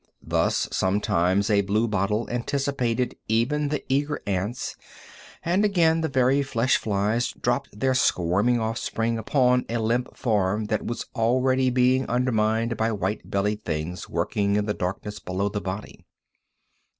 Thus, 0.23 0.67
sometimes 0.71 1.51
a 1.51 1.61
blue 1.61 1.87
bottle 1.87 2.27
anticipated 2.31 3.15
even 3.27 3.67
the 3.69 3.83
eager 3.87 4.19
ants, 4.25 4.75
and 5.45 5.63
again 5.63 6.01
the 6.01 6.07
very 6.09 6.41
flesh 6.41 6.77
flies 6.77 7.31
dropped 7.33 7.79
their 7.79 7.93
squirming 7.93 8.59
offspring 8.59 9.19
upon 9.19 9.63
a 9.69 9.77
limp 9.77 10.17
form 10.17 10.65
that 10.69 10.87
was 10.87 11.05
already 11.15 11.69
being 11.69 12.07
undermined 12.09 12.77
by 12.77 12.91
white 12.91 13.29
bellied 13.29 13.61
things 13.63 14.09
working 14.09 14.55
in 14.55 14.65
the 14.65 14.73
darkness 14.73 15.19
below 15.19 15.49
the 15.49 15.61
body. 15.61 16.03